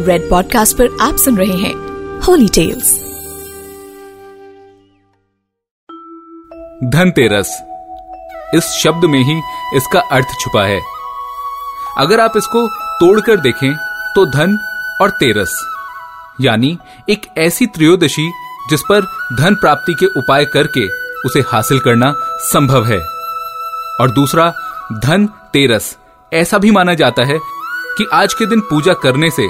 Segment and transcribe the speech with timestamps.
[0.00, 1.74] Red podcast पर आप सुन रहे हैं
[2.20, 2.92] होली टेल्स
[6.92, 7.48] धनतेरस।
[8.54, 9.40] इस शब्द में ही
[9.76, 10.80] इसका अर्थ छुपा है।
[11.98, 12.66] अगर आप इसको
[13.00, 13.72] तोड़कर देखें
[14.14, 14.56] तो धन
[15.02, 15.54] और तेरस,
[16.40, 16.76] यानी
[17.08, 18.28] एक ऐसी त्रयोदशी
[18.70, 19.02] जिस पर
[19.38, 20.86] धन प्राप्ति के उपाय करके
[21.26, 22.12] उसे हासिल करना
[22.44, 22.98] संभव है।
[24.00, 24.50] और दूसरा,
[25.04, 25.96] धन तेरस,
[26.32, 27.38] ऐसा भी माना जाता है
[27.98, 29.48] कि आज के दिन पूजा करने से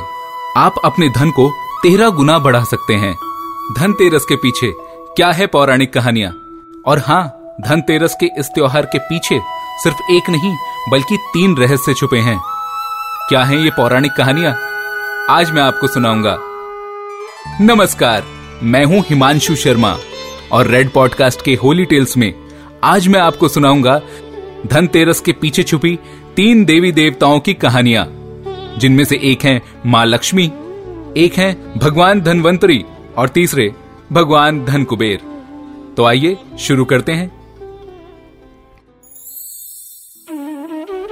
[0.56, 1.50] आप अपने धन को
[1.82, 3.14] तेरह गुना बढ़ा सकते हैं।
[3.76, 4.72] धनतेरस के पीछे,
[5.16, 6.32] क्या है पौराणिक कहानियाँ?
[6.86, 9.40] और हाँ धनतेरस के इस त्योहार के पीछे
[9.82, 10.56] सिर्फ़ एक नहीं,
[10.90, 12.40] बल्कि तीन रहस्य छुपे हैं।
[13.28, 14.54] क्या हैं ये पौराणिक कहानियाँ?
[15.30, 16.38] आज मैं आपको सुनाऊँगा।
[17.60, 18.24] नमस्कार,
[18.62, 19.98] मैं हूँ हिमांशु शर्मा,
[20.52, 22.34] और रेड पॉडकास्ट के होली टेल्स में
[22.84, 24.00] आज मैं आपको सुनाऊँगा
[24.66, 25.98] धनतेरस के पीछे छुपी
[26.36, 28.19] तीन देवी देवताओं की कहानियाँ।
[28.78, 30.44] जिनमें से एक है माँ लक्ष्मी,
[31.16, 32.84] एक है भगवान धनवंतरी
[33.16, 33.72] और तीसरे
[34.12, 35.18] भगवान धन कुबेर
[35.96, 37.30] तो आइए शुरू करते हैं।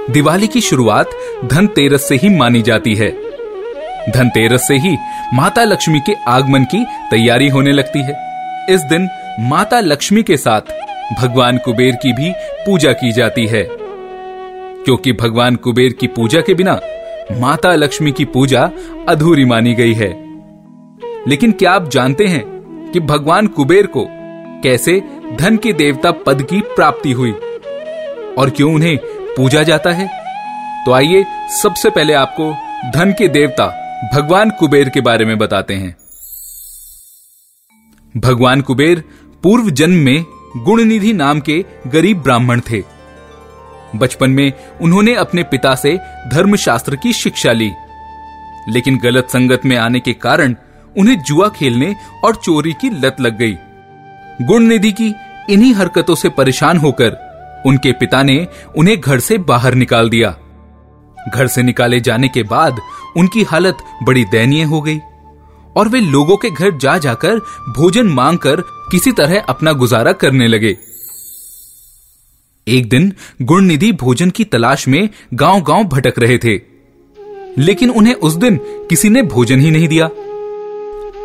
[0.09, 1.09] दिवाली की शुरुआत
[1.45, 3.09] धनतेरस से ही मानी जाती है।
[4.11, 4.95] धनतेरस से ही
[5.33, 8.13] माता लक्ष्मी के आगमन की तैयारी होने लगती है।
[8.69, 9.07] इस दिन
[9.39, 10.61] माता लक्ष्मी के साथ
[11.21, 12.31] भगवान कुबेर की भी
[12.65, 13.67] पूजा की जाती है।
[14.83, 16.79] क्योंकि भगवान कुबेर की पूजा के बिना
[17.31, 18.71] माता लक्ष्मी की पूजा
[19.09, 20.09] अधूरी मानी गई है।
[21.27, 22.43] लेकिन क्या आप जानते हैं
[22.93, 24.07] कि भगवान कुबेर को
[24.63, 25.03] कैसे
[25.39, 27.31] धन के देवता पद की प्राप्ति हुई?
[28.37, 28.97] और क्यों उन्हें
[29.37, 30.07] पूजा जाता है?
[30.85, 31.25] तो आइए
[31.63, 32.51] सबसे पहले आपको
[32.91, 33.67] धन के देवता
[34.13, 35.97] भगवान कुबेर के बारे में बताते हैं।
[38.17, 39.03] भगवान कुबेर
[39.43, 40.25] पूर्व जन्म में
[40.57, 42.98] गुणनिधि नाम के गरीब ब्राह्मण थे।
[43.95, 47.71] बचपन में उन्होंने अपने पिता से धर्मशास्त्र की शिक्षा ली।
[48.69, 50.55] लेकिन गलत संगत में आने के कारण
[50.97, 53.57] उन्हें जुआ खेलने और चोरी की लत लग गई।
[54.41, 55.13] गुणनिधि की
[55.49, 57.29] इन्हीं हरकतों से परेशान होकर
[57.65, 58.47] उनके पिता ने
[58.77, 60.35] उन्हें घर से बाहर निकाल दिया।
[61.35, 62.79] घर से निकाले जाने के बाद
[63.17, 64.99] उनकी हालत बड़ी दयनीय हो गई
[65.75, 67.35] और वे लोगों के घर जा जाकर
[67.69, 68.61] भोजन मांगकर
[68.91, 70.77] किसी तरह अपना गुजारा करने लगे।
[72.69, 76.61] एक दिन गुणनिधि भोजन की तलाश में गाँव गाँव भटक रहे थे।
[77.57, 78.59] लेकिन उन्हें उस दिन
[78.89, 80.09] किसी ने भोजन ही नहीं दिया।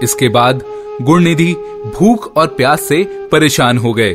[0.03, 0.62] इसके बाद
[1.03, 1.53] गुणनिधि
[1.97, 4.15] भूख और प्यास से परेशान हो गए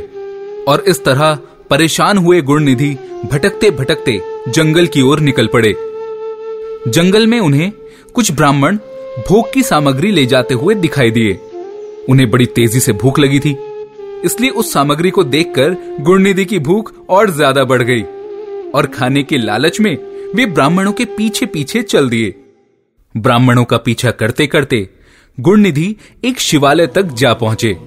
[0.68, 1.40] और इस तरह
[1.70, 2.98] परेशान हुए गुणनिधि
[3.32, 5.74] भटकते भटकते जंगल की ओर निकल पड़े।
[6.88, 7.72] जंगल में उन्हें
[8.14, 8.78] कुछ ब्राह्मण
[9.28, 11.40] भोग की सामग्री ले जाते हुए दिखाई दिए।
[12.10, 13.58] उन्हें बड़ी तेज़ी से भूख लगी थी।
[14.26, 18.02] इसलिए उस सामग्री को देखकर गुणनिधि की भूख और ज़्यादा बढ़ गई
[18.72, 19.96] और खाने के लालच में
[20.36, 22.34] वे ब्राह्मणों के पीछे पीछे चल दिए।
[23.16, 24.88] ब्राह्मणों का पीछा करते करते
[25.38, 27.78] गुणनिधि एक शिवालय तक जा पहुँचे।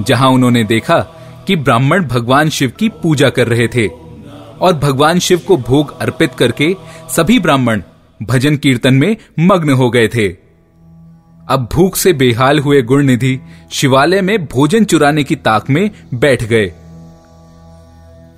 [0.00, 0.98] जहाँ उन्होंने देखा
[1.46, 3.86] कि ब्राह्मण भगवान शिव की पूजा कर रहे थे
[4.60, 6.74] और भगवान शिव को भोग अर्पित करके
[7.10, 7.82] सभी ब्राह्मण
[8.20, 10.28] भजन कीर्तन में मग्न हो गए थे।
[11.48, 13.38] अब भूख से बेहाल हुए गुणनिधि
[13.70, 16.66] शिवालय में भोजन चुराने की ताक में बैठ गए।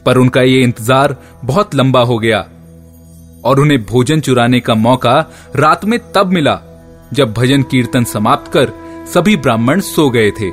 [0.07, 2.39] पर उनका यह इंतज़ार बहुत लंबा हो गया
[3.45, 5.15] और उन्हें भोजन चुराने का मौका
[5.57, 6.59] रात में तब मिला
[7.13, 8.73] जब भजन कीर्तन समाप्त कर
[9.15, 10.51] सभी ब्राह्मण सो गए थे।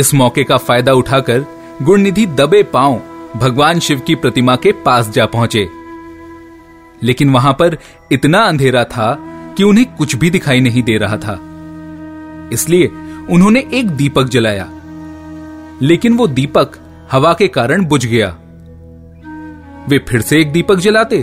[0.00, 1.44] इस मौके का फ़ायदा उठाकर
[1.82, 3.00] गुणनिधि दबे पाँव
[3.36, 5.68] भगवान शिव की प्रतिमा के पास जा पहुँचे।
[7.02, 7.76] लेकिन वहाँ पर
[8.12, 9.14] इतना अंधेरा था
[9.56, 11.40] कि उन्हें कुछ भी दिखाई नहीं दे रहा था।
[12.52, 12.86] इसलिए
[13.30, 14.70] उन्होंने एक दीपक जलाया।
[15.82, 16.72] लेकिन वो दीपक
[17.12, 18.38] हवा के कारण बुझ गया।
[19.88, 21.22] वे फिर से एक दीपक जलाते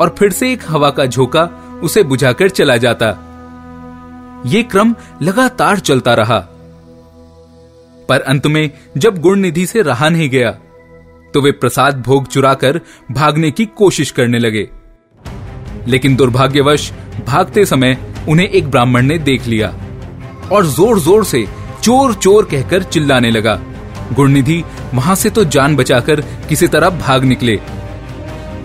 [0.00, 1.42] और फिर से एक हवा का झोंका
[1.82, 3.06] उसे बुझाकर चला जाता।
[4.46, 6.38] यह क्रम लगातार चलता रहा।
[8.08, 10.50] पर अंत में जब गुण निधि से रहा नहीं गया
[11.34, 14.70] तो वे प्रसाद भोग चुराकर भागने की कोशिश करने लगे।
[15.86, 16.92] लेकिन दुर्भाग्यवश,
[17.26, 17.96] भागते समय
[18.28, 19.68] उन्हें एक ब्राह्मण ने देख लिया
[20.52, 21.46] और ज़ोर ज़ोर से
[21.82, 23.54] चोर चोर कहकर चिल्लाने लगा।
[24.12, 24.64] गुणनिधि
[24.94, 27.58] वहाँ से तो जान बचाकर किसी तरह भाग निकले।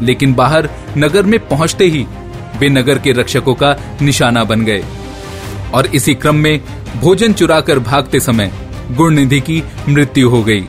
[0.01, 2.05] लेकिन बाहर, नगर में पहुँचते ही,
[2.57, 4.83] वे नगर के रक्षकों का निशाना बन गए।
[5.73, 6.61] और इसी क्रम में,
[6.99, 8.51] भोजन चुराकर भागते समय
[8.91, 10.67] गुणनिधि की मृत्यु हो गई।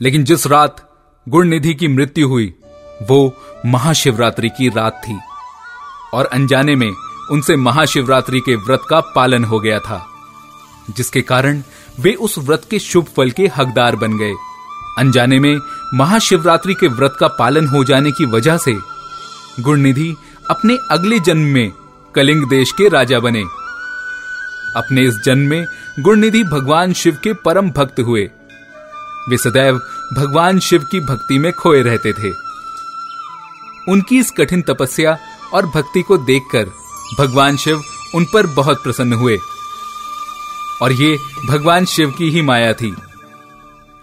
[0.00, 0.88] लेकिन जिस रात
[1.28, 2.54] गुणनिधि की मृत्यु हुई
[3.02, 3.34] वो
[3.66, 5.18] महाशिवरात्रि की रात थी,
[6.14, 6.90] और अनजाने में
[7.30, 10.04] उनसे महाशिवरात्रि के व्रत का पालन हो गया था,
[10.90, 11.62] जिसके कारण
[12.00, 14.34] वे उस व्रत के शुभ फल के हकदार बन गए।
[14.98, 15.56] अनजाने में
[15.94, 18.74] महाशिवरात्रि के व्रत का पालन हो जाने की वजह से
[19.60, 20.14] गुणनिधि
[20.50, 21.72] अपने अगले जन्म में
[22.14, 23.42] कलिंग देश के राजा बने।
[24.76, 25.66] अपने इस जन्म में
[26.00, 28.22] गुणनिधि भगवान शिव के परम भक्त हुए।
[29.28, 29.80] वे सदैव
[30.16, 32.32] भगवान शिव की भक्ति में खोए रहते थे।
[33.90, 35.18] उनकी इस कठिन तपस्या
[35.54, 36.70] और भक्ति को देखकर
[37.18, 37.82] भगवान शिव
[38.14, 39.38] उन पर बहुत प्रसन्न हुए।
[40.82, 41.16] और ये
[41.48, 42.94] भगवान शिव की ही माया थी,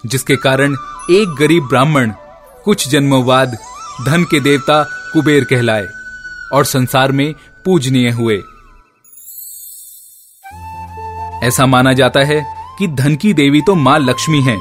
[0.03, 0.75] जिसके कारण
[1.11, 2.11] एक गरीब ब्राह्मण
[2.65, 3.57] कुछ जन्मों बाद
[4.05, 5.87] धन के देवता कुबेर कहलाए
[6.53, 7.33] और संसार में
[7.65, 8.37] पूजनीय हुए।
[11.43, 12.41] ऐसा माना जाता है
[12.79, 14.59] कि धन की देवी तो माँ लक्ष्मी हैं,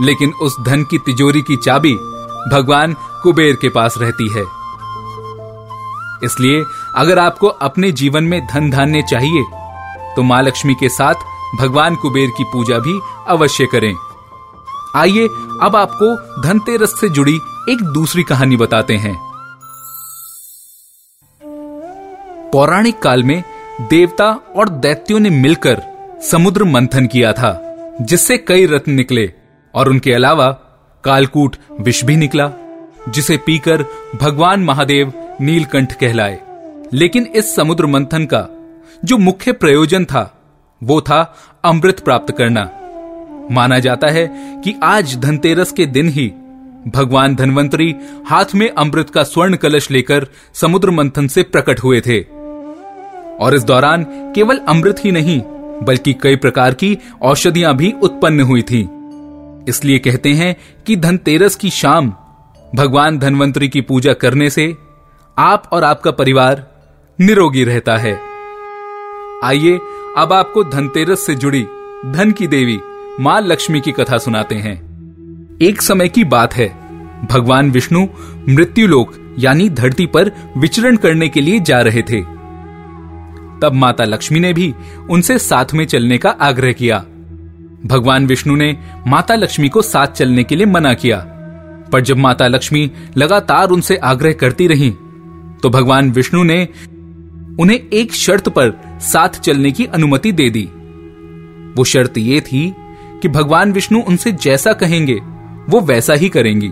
[0.00, 1.94] लेकिन उस धन की तिजोरी की चाबी
[2.52, 4.42] भगवान कुबेर के पास रहती है।
[6.24, 6.62] इसलिए
[6.96, 9.44] अगर आपको अपने जीवन में धन धान्य चाहिए
[10.16, 11.14] तो माँ लक्ष्मी के साथ
[11.58, 12.98] भगवान कुबेर की पूजा भी
[13.28, 13.94] अवश्य करें।
[14.96, 15.26] आइए,
[15.62, 17.34] अब आपको धनतेरस से जुड़ी
[17.70, 19.16] एक दूसरी कहानी बताते हैं।
[22.52, 23.42] पौराणिक काल में
[23.80, 25.82] देवता और दैत्यों ने मिलकर
[26.22, 27.58] समुद्र मंथन किया था,
[28.00, 29.32] जिससे कई रत्न निकले
[29.74, 30.50] और उनके अलावा
[31.04, 32.50] कालकूट विष भी निकला।
[33.08, 33.84] जिसे पीकर
[34.20, 36.40] भगवान महादेव नीलकंठ कहलाए।
[36.92, 38.48] लेकिन इस समुद्र मंथन का
[39.04, 40.42] जो मुख्य प्रयोजन था,
[40.82, 42.70] वो था अमृत प्राप्त करना।
[43.50, 44.30] माना जाता है
[44.64, 46.28] कि आज धनतेरस के दिन ही
[46.88, 47.96] भगवान धनवंतरी
[48.26, 52.20] हाथ में अमृत का स्वर्ण कलश लेकर समुद्र मंथन से प्रकट हुए थे।
[53.40, 55.42] और इस दौरान केवल अमृत ही नहीं,
[55.82, 58.88] बल्कि कई प्रकार की औषधियाँ भी उत्पन्न हुई थी।
[59.68, 60.56] इसलिए कहते हैं
[60.86, 62.14] कि धनतेरस की शाम
[62.74, 64.76] भगवान धनवंतरी की पूजा करने से
[65.38, 66.66] आप और आपका परिवार
[67.20, 68.20] निरोगी रहता है।
[69.44, 69.80] आइए,
[70.16, 71.62] अब आपको धनतेरस से जुड़ी
[72.06, 72.80] धन की देवी
[73.20, 74.76] माँ लक्ष्मी की कथा सुनाते हैं।
[75.62, 76.68] एक समय की बात है।
[77.26, 78.06] भगवान विष्णु
[78.48, 82.20] मृत्युलोक यानी धरती पर विचरण करने के लिए जा रहे थे।
[83.62, 84.74] तब माता लक्ष्मी ने भी
[85.10, 86.98] उनसे साथ में चलने का आग्रह किया।
[87.86, 91.31] भगवान विष्णु ने माता लक्ष्मी को साथ चलने के लिए मना किया।
[91.92, 94.90] पर जब माता लक्ष्मी लगातार उनसे आग्रह करती रही
[95.62, 96.68] तो भगवान विष्णु ने
[97.60, 100.68] उन्हें एक शर्त पर साथ चलने की अनुमति दे दी
[101.76, 102.74] वो शर्त ये थी
[103.22, 105.14] कि भगवान विष्णु उनसे जैसा कहेंगे,
[105.68, 106.70] वो वैसा ही करेंगी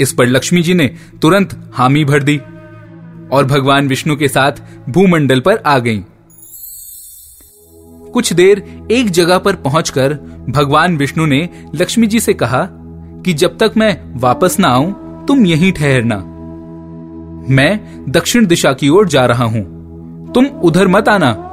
[0.00, 0.86] इस पर लक्ष्मी जी ने
[1.22, 2.38] तुरंत हामी भर दी
[3.32, 4.52] और भगवान विष्णु के साथ
[4.88, 6.02] भूमंडल पर आ गईं।
[8.12, 10.14] कुछ देर एक जगह पर पहुंचकर
[10.50, 12.68] भगवान विष्णु ने लक्ष्मी जी से कहा
[13.24, 16.16] कि जब तक मैं वापस ना आऊँ, तुम यहीं ठहरना।
[17.54, 21.48] मैं दक्षिण दिशा की ओर जा रहा हूँ। तुम उधर मत आना।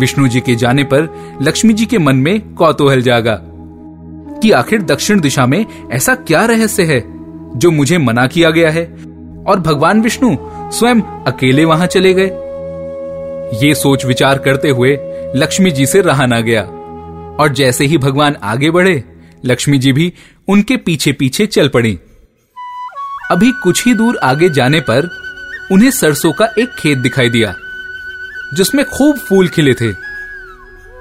[0.00, 1.08] विष्णु जी के जाने पर
[1.42, 3.40] लक्ष्मी जी के मन में कौतूहल जागा
[4.42, 7.02] कि आखिर दक्षिण दिशा में ऐसा क्या रहस्य है
[7.58, 8.84] जो मुझे मना किया गया है
[9.46, 10.36] और भगवान विष्णु
[10.72, 12.30] स्वयं अकेले वहाँ चले गए।
[13.62, 14.96] ये सोच विचार करते हुए
[15.36, 16.62] लक्ष्मी जी से रहा ना गया
[17.40, 19.02] और जैसे ही भगवान आगे बढ़े,
[19.44, 20.12] लक्ष्मी जी भी
[20.50, 21.98] उनके पीछे पीछे चल पड़ी।
[23.30, 25.08] अभी कुछ ही दूर आगे जाने पर
[25.72, 27.54] उन्हें सरसों का एक खेत दिखाई दिया,
[28.54, 29.92] जिसमें खूब फूल खिले थे।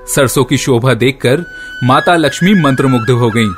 [0.07, 1.43] सरसों की शोभा देखकर
[1.83, 3.51] माता लक्ष्मी मंत्रमुग्ध हो गईं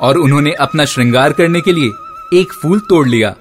[0.00, 3.34] और उन्होंने अपना श्रृंगार करने के लिए एक फूल तोड़ लिया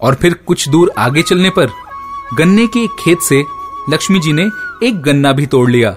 [0.00, 1.70] और फिर कुछ दूर आगे चलने पर
[2.34, 3.42] गन्ने के एक खेत से
[3.90, 4.48] लक्ष्मी जी ने
[4.82, 5.96] एक गन्ना भी तोड़ लिया।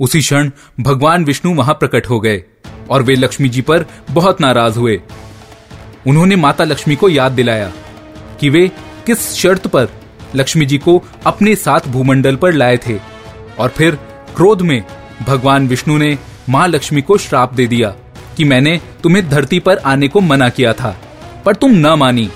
[0.00, 2.42] उसी क्षण भगवान विष्णु वहाँ प्रकट हो गए।
[2.90, 5.00] और वे लक्ष्मी जी पर बहुत नाराज़ हुए।
[6.06, 7.72] उन्होंने माता लक्ष्मी को याद दिलाया
[8.40, 8.66] कि वे
[9.06, 9.88] किस शर्त पर
[10.34, 12.98] लक्ष्मी जी को अपने साथ भूमंडल पर लाए थे
[13.58, 13.94] और फिर
[14.36, 14.82] क्रोध में
[15.26, 16.16] भगवान विष्णु ने
[16.48, 17.94] माँ लक्ष्मी को श्राप दे दिया
[18.36, 20.96] कि मैंने तुम्हें धरती पर आने को मना किया था,
[21.44, 22.28] पर तुम न मानी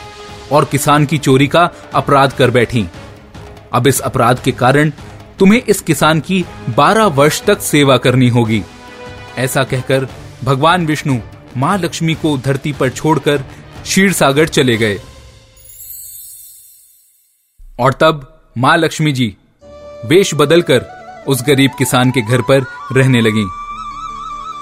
[0.52, 2.87] और किसान की चोरी का अपराध कर बैठी।
[3.73, 4.90] अब इस अपराध के कारण
[5.38, 8.62] तुम्हें इस किसान की 12 वर्ष तक सेवा करनी होगी,
[9.38, 10.09] ऐसा कहकर
[10.45, 11.19] भगवान विष्णु
[11.57, 13.43] माँ लक्ष्मी को धरती पर छोड़कर
[13.83, 14.99] क्षीर सागर चले गए।
[17.81, 19.35] और तब माँ लक्ष्मी जी
[20.07, 20.87] वेश बदलकर
[21.29, 23.45] उस गरीब किसान के घर पर रहने लगी।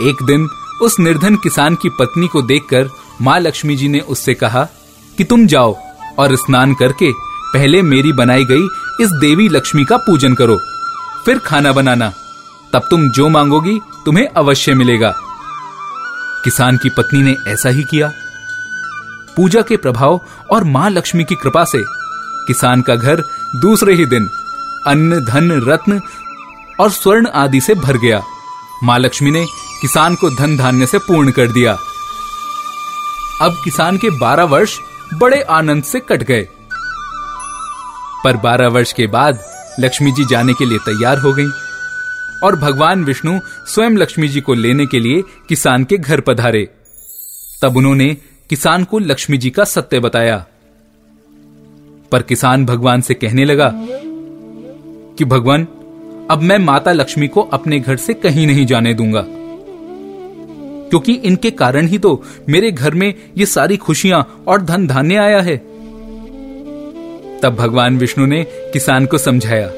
[0.08, 0.48] एक दिन
[0.82, 2.88] उस निर्धन किसान की पत्नी को देखकर
[3.22, 4.64] माँ लक्ष्मी जी ने उससे कहा
[5.18, 5.76] कि तुम जाओ
[6.18, 7.10] और स्नान करके
[7.52, 8.64] पहले मेरी बनाई गई
[9.04, 10.56] इस देवी लक्ष्मी का पूजन करो,
[11.24, 12.12] फिर खाना बनाना।
[12.72, 15.14] तब तुम जो मांगोगी तुम्हें अवश्य मिलेगा।
[16.44, 18.12] किसान की पत्नी ने ऐसा ही किया।
[19.36, 20.20] पूजा के प्रभाव
[20.50, 21.84] और माँ लक्ष्मी की कृपा से
[22.46, 23.24] किसान का घर
[23.56, 24.28] दूसरे ही दिन
[24.86, 26.00] अन्न, धन, रत्न
[26.80, 28.22] और स्वर्ण आदि से भर गया।
[28.84, 29.46] माँ लक्ष्मी ने
[29.80, 31.72] किसान को धन धान्य से पूर्ण कर दिया।
[33.42, 34.78] अब किसान के 12 वर्ष
[35.14, 36.48] बड़े आनंद से कट गए।
[38.24, 39.38] पर बारह वर्ष के बाद
[39.80, 41.69] लक्ष्मी जी जाने के लिए तैयार हो गईं।
[42.42, 46.68] और भगवान विष्णु स्वयं लक्ष्मी जी को लेने के लिए किसान के घर पधारे।
[47.62, 48.16] तब उन्होंने
[48.50, 50.46] किसान को लक्ष्मी जी का सत्य बताया।
[52.12, 53.72] पर किसान भगवान से कहने लगा
[55.18, 55.66] कि भगवान,
[56.30, 59.24] अब मैं माता लक्ष्मी को अपने घर से कहीं नहीं जाने दूँगा।
[60.90, 65.40] क्योंकि इनके कारण ही तो मेरे घर में ये सारी खुशियाँ और धन धान्य आया
[65.40, 65.56] है।
[67.40, 69.70] तब भगवान विष्णु ने किसान को समझाया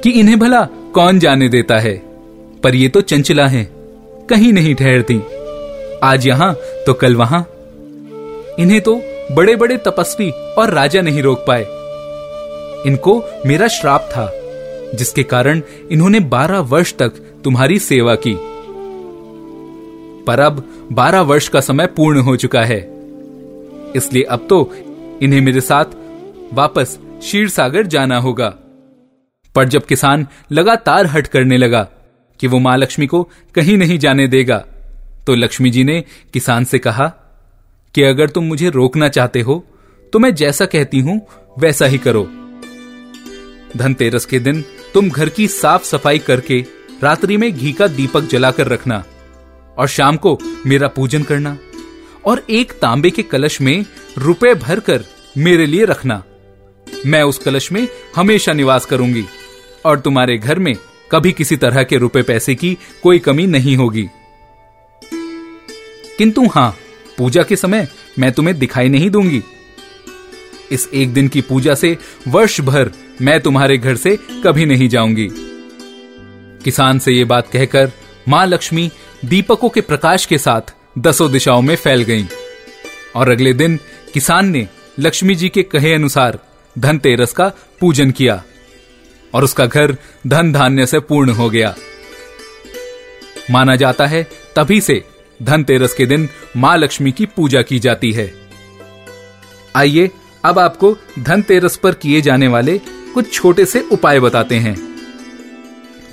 [0.00, 2.02] कि इन्हें भला कौन जाने देता है?
[2.62, 3.64] पर ये तो चंचला है
[4.30, 5.20] कहीं नहीं ठहरती।
[6.02, 6.54] आज यहाँ
[6.86, 7.40] तो कल वहाँ।
[8.58, 9.00] इन्हें तो
[9.32, 11.62] बड़े बड़े तपस्वी और राजा नहीं रोक पाए।
[12.86, 14.30] इनको मेरा श्राप था,
[14.96, 17.12] जिसके कारण इन्होंने बारह वर्ष तक
[17.44, 18.36] तुम्हारी सेवा की।
[20.24, 22.80] पर अब बारह वर्ष का समय पूर्ण हो चुका है।
[23.96, 24.74] इसलिए अब तो
[25.22, 25.84] इन्हें मेरे साथ
[26.52, 28.58] वापस क्षीर सागर जाना होगा।
[29.56, 31.82] पर जब किसान लगातार हट करने लगा
[32.40, 33.22] कि वो माँ लक्ष्मी को
[33.54, 34.58] कहीं नहीं जाने देगा
[35.26, 36.00] तो लक्ष्मी जी ने
[36.32, 37.06] किसान से कहा
[37.94, 39.64] कि अगर तुम मुझे रोकना चाहते हो
[40.12, 41.20] तो मैं जैसा कहती हूँ,
[41.58, 42.22] वैसा ही करो।
[43.76, 46.60] धनतेरस के दिन तुम घर की साफ़ सफ़ाई करके
[47.02, 49.02] रात्रि में घी का दीपक जलाकर रखना
[49.78, 51.56] और शाम को मेरा पूजन करना
[52.24, 53.84] और एक तांबे के कलश में
[54.18, 55.04] रुपए भरकर
[55.38, 56.22] मेरे लिए रखना।
[57.06, 57.86] मैं उस कलश में
[58.16, 59.24] हमेशा निवास करूँगी।
[59.86, 60.74] और तुम्हारे घर में
[61.12, 64.08] कभी किसी तरह के रुपए पैसे की कोई कमी नहीं होगी।
[66.18, 66.76] किंतु हाँ,
[67.18, 67.88] पूजा के समय
[68.18, 69.42] मैं तुम्हें दिखाई नहीं दूँगी।
[70.72, 71.96] इस एक दिन की पूजा से
[72.28, 72.90] वर्ष भर
[73.22, 75.28] मैं तुम्हारे घर से कभी नहीं जाऊँगी।
[76.64, 77.92] किसान से ये बात कहकर
[78.28, 78.90] माँ लक्ष्मी
[79.24, 82.24] दीपकों के प्रकाश के साथ दसों दिशाओं में फैल गईं।
[83.16, 83.78] और अगले दिन
[84.14, 86.38] किसान ने लक्ष्मी जी के कहे अनुसार
[86.78, 87.48] धनतेरस का
[87.80, 88.42] पूजन किया।
[89.34, 91.74] और उसका घर धन धान्य से पूर्ण हो गया।
[93.50, 95.04] माना जाता है, तभी से
[95.42, 98.34] धनतेरस के दिन माँ लक्ष्मी की पूजा की जाती है।
[99.76, 100.10] आइए,
[100.44, 102.80] अब आपको धनतेरस पर किए जाने वाले
[103.14, 104.96] कुछ छोटे से उपाय बताते हैं।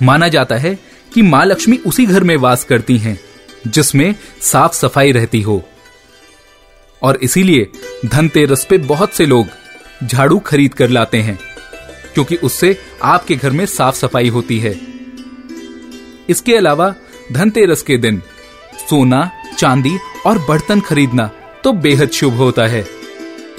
[0.02, 0.78] माना जाता है
[1.14, 3.20] कि माँ लक्ष्मी उसी घर में वास करती हैं,
[3.66, 5.68] जिसमें साफ़ सफ़ाई रहती हो।
[7.02, 7.70] और इसीलिए
[8.06, 9.46] धनतेरस पे बहुत से लोग
[10.04, 11.53] झाड़ू खरीद कर लाते हैं।
[12.14, 14.80] क्योंकि उससे आपके घर में साफ़ सफ़ाई होती है।
[16.28, 16.94] इसके अलावा
[17.32, 18.22] धनतेरस के दिन,
[18.90, 21.30] सोना, चांदी और बर्तन खरीदना
[21.64, 22.86] तो बेहद शुभ होता है।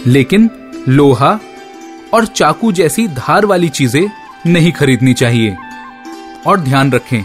[0.07, 0.49] लेकिन
[0.87, 1.39] लोहा
[2.13, 4.09] और चाकू जैसी धार वाली चीज़ें
[4.47, 5.55] नहीं खरीदनी चाहिए।
[6.47, 7.23] और ध्यान रखें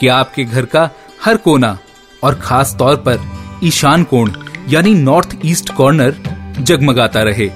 [0.00, 0.90] कि आपके घर का
[1.24, 1.78] हर कोना
[2.22, 3.18] और खास तौर पर
[3.64, 4.32] ईशान कोण,
[4.68, 6.16] यानी नॉर्थ ईस्ट कॉर्नर
[6.58, 7.50] जगमगाता रहे।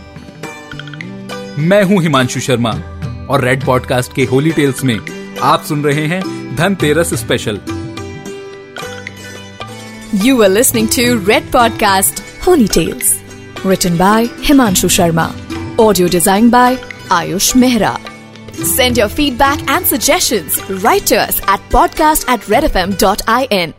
[1.59, 2.96] मैं हूँ हिमांशु शर्मा।
[3.31, 4.99] और रेड पॉडकास्ट के होली टेल्स में
[5.43, 6.23] आप सुन रहे हैं
[6.57, 7.61] Dhanteras special
[10.25, 13.15] you are listening to Red podcast holy tales
[13.67, 15.31] return by Himanshu Sharma
[15.81, 16.79] audio design by
[17.13, 17.97] Ayush Mehra
[18.67, 23.73] send your feedback and suggestion writers at podcast at Red F M dot I N